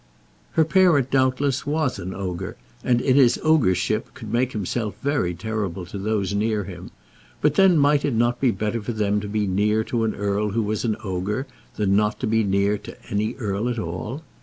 Her 0.53 0.65
parent, 0.65 1.11
doubtless, 1.11 1.67
was 1.67 1.99
an 1.99 2.11
ogre, 2.11 2.57
and 2.83 2.99
in 3.01 3.15
his 3.17 3.37
ogreship 3.43 4.15
could 4.15 4.33
make 4.33 4.51
himself 4.51 4.95
very 5.03 5.35
terrible 5.35 5.85
to 5.85 5.99
those 5.99 6.33
near 6.33 6.63
him; 6.63 6.89
but 7.39 7.53
then 7.53 7.77
might 7.77 8.03
it 8.03 8.15
not 8.15 8.41
be 8.41 8.49
better 8.49 8.81
for 8.81 8.93
them 8.93 9.19
to 9.19 9.27
be 9.27 9.45
near 9.45 9.83
to 9.83 10.03
an 10.03 10.15
earl 10.15 10.49
who 10.49 10.63
was 10.63 10.83
an 10.85 10.97
ogre, 11.03 11.45
than 11.75 11.95
not 11.95 12.19
to 12.21 12.25
be 12.25 12.43
near 12.43 12.79
to 12.79 12.97
any 13.11 13.35
earl 13.35 13.69
at 13.69 13.77
all? 13.77 14.23